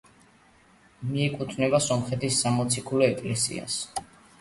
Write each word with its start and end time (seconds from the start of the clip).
მიეკუთვნება 1.09 1.83
სომხეთის 1.89 2.43
სამოციქულო 2.47 3.11
ეკლესიას. 3.15 3.81